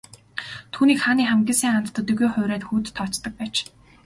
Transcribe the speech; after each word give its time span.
Түүнийг 0.73 0.99
хааны 1.01 1.23
хамгийн 1.29 1.59
сайн 1.59 1.75
анд 1.77 1.89
төдийгүй 1.95 2.29
хуурай 2.31 2.59
хүүд 2.65 2.85
тооцдог 2.97 3.33
байж. 3.39 3.55